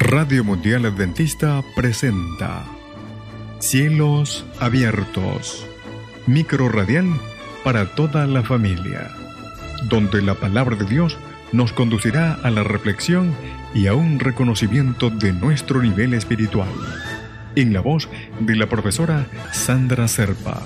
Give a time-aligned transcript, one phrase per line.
[0.00, 2.64] Radio Mundial Adventista presenta
[3.58, 5.66] Cielos Abiertos,
[6.26, 7.04] micro radial
[7.62, 9.10] para toda la familia,
[9.90, 11.18] donde la palabra de Dios
[11.52, 13.34] nos conducirá a la reflexión
[13.74, 16.70] y a un reconocimiento de nuestro nivel espiritual.
[17.54, 18.08] En la voz
[18.40, 20.62] de la profesora Sandra Serpa.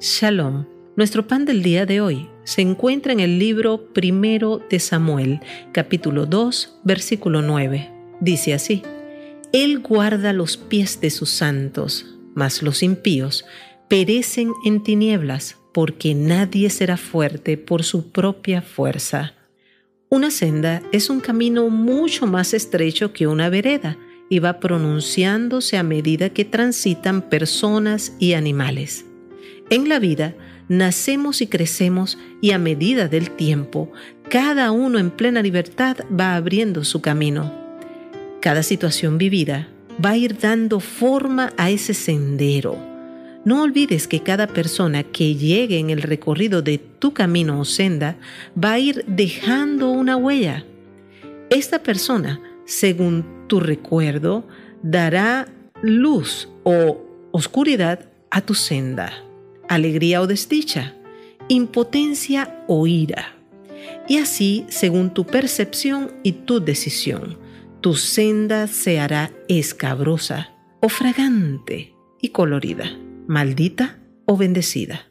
[0.00, 0.64] Shalom.
[0.96, 5.40] Nuestro pan del día de hoy se encuentra en el libro primero de Samuel,
[5.72, 7.90] capítulo 2, versículo 9.
[8.20, 8.82] Dice así,
[9.52, 13.44] Él guarda los pies de sus santos, mas los impíos
[13.88, 19.34] perecen en tinieblas, porque nadie será fuerte por su propia fuerza.
[20.08, 23.96] Una senda es un camino mucho más estrecho que una vereda
[24.28, 29.06] y va pronunciándose a medida que transitan personas y animales.
[29.70, 30.34] En la vida,
[30.72, 33.92] nacemos y crecemos y a medida del tiempo,
[34.30, 37.52] cada uno en plena libertad va abriendo su camino.
[38.40, 39.68] Cada situación vivida
[40.02, 42.78] va a ir dando forma a ese sendero.
[43.44, 48.16] No olvides que cada persona que llegue en el recorrido de tu camino o senda
[48.56, 50.64] va a ir dejando una huella.
[51.50, 54.48] Esta persona, según tu recuerdo,
[54.82, 55.48] dará
[55.82, 59.12] luz o oscuridad a tu senda
[59.68, 60.94] alegría o desdicha,
[61.48, 63.34] impotencia o ira.
[64.08, 67.38] Y así, según tu percepción y tu decisión,
[67.80, 72.96] tu senda se hará escabrosa o fragante y colorida,
[73.26, 75.08] maldita o bendecida.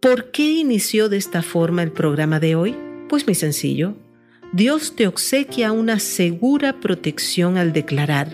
[0.00, 2.76] ¿Por qué inició de esta forma el programa de hoy?
[3.08, 3.96] Pues muy sencillo.
[4.52, 8.28] Dios te obsequia una segura protección al declarar,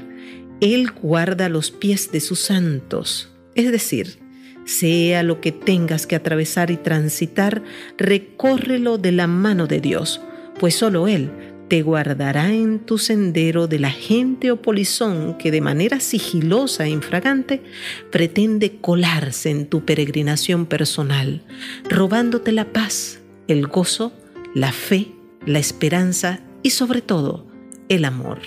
[0.61, 4.19] Él guarda los pies de sus santos, es decir,
[4.64, 7.62] sea lo que tengas que atravesar y transitar,
[7.98, 10.20] recórrelo de la mano de Dios,
[10.58, 11.30] pues solo Él
[11.70, 16.91] te guardará en tu sendero de la gente o polizón que de manera sigilosa e
[16.91, 17.62] infragante
[18.11, 21.45] pretende colarse en tu peregrinación personal,
[21.89, 24.12] robándote la paz, el gozo,
[24.52, 25.12] la fe,
[25.46, 27.46] la esperanza y sobre todo
[27.89, 28.40] el amor.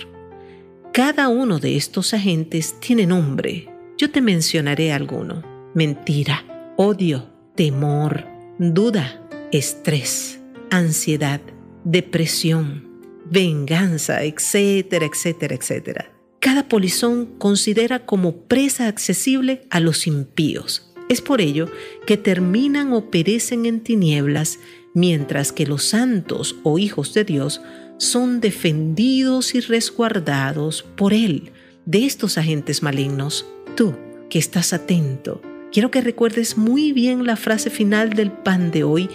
[0.92, 3.70] Cada uno de estos agentes tiene nombre.
[3.96, 6.44] Yo te mencionaré alguno mentira,
[6.76, 8.26] odio, temor,
[8.58, 9.20] duda,
[9.52, 10.40] estrés,
[10.70, 11.40] ansiedad,
[11.84, 12.88] depresión,
[13.30, 16.10] venganza, etcétera, etcétera, etcétera.
[16.40, 20.92] Cada polizón considera como presa accesible a los impíos.
[21.08, 21.68] Es por ello
[22.06, 24.58] que terminan o perecen en tinieblas,
[24.94, 27.60] mientras que los santos o hijos de Dios
[27.98, 31.52] son defendidos y resguardados por Él
[31.86, 33.46] de estos agentes malignos.
[33.76, 33.94] Tú,
[34.28, 35.40] que estás atento,
[35.74, 39.10] quiero que recuerdes muy bien la frase final del pan de hoy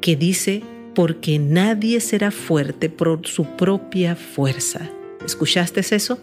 [0.00, 0.62] que dice,
[0.94, 4.88] porque nadie será fuerte por su propia fuerza.
[5.26, 6.20] ¿Escuchaste eso?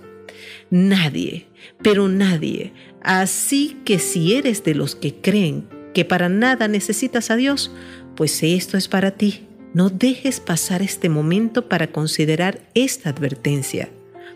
[0.69, 1.47] Nadie,
[1.81, 2.72] pero nadie.
[3.03, 7.69] Así que si eres de los que creen que para nada necesitas a Dios,
[8.16, 9.46] pues esto es para ti.
[9.74, 13.90] No dejes pasar este momento para considerar esta advertencia.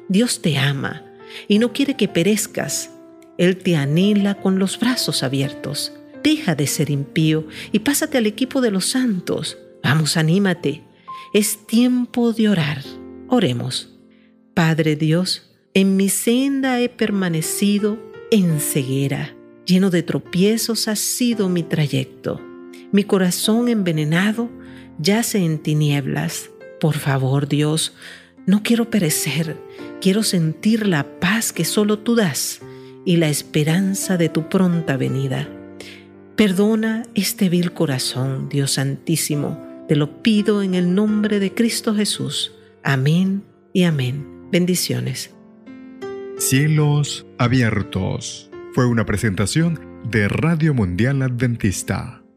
[0.10, 1.06] Dios te ama
[1.48, 2.92] y no quiere que perezcas,
[3.40, 5.94] él te anhela con los brazos abiertos.
[6.22, 9.58] Deja de ser impío y pásate al equipo de los santos.
[9.82, 10.84] Vamos, anímate.
[11.34, 12.84] Es tiempo de orar.
[13.30, 13.98] Oremos.
[14.54, 17.98] Padre Dios, en mi senda he permanecido
[18.30, 19.34] en ceguera.
[19.66, 22.42] Lleno de tropiezos ha sido mi trayecto.
[22.92, 24.50] Mi corazón envenenado
[24.98, 26.50] yace en tinieblas.
[26.82, 27.94] Por favor, Dios,
[28.46, 29.56] no quiero perecer.
[30.02, 32.60] Quiero sentir la paz que solo tú das
[33.10, 35.50] y la esperanza de tu pronta venida.
[36.36, 42.52] Perdona este vil corazón, Dios Santísimo, te lo pido en el nombre de Cristo Jesús.
[42.84, 43.42] Amén
[43.74, 44.28] y amén.
[44.52, 45.34] Bendiciones.
[46.38, 48.52] Cielos abiertos.
[48.76, 52.19] Fue una presentación de Radio Mundial Adventista